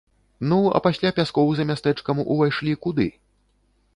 [0.53, 3.07] Ну, а пасля пяскоў за мястэчкам увайшлі куды?